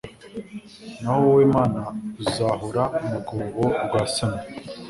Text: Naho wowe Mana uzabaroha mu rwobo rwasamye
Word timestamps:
Naho 1.01 1.17
wowe 1.25 1.43
Mana 1.55 1.81
uzabaroha 2.21 2.83
mu 3.07 3.15
rwobo 3.27 3.63
rwasamye 3.85 4.43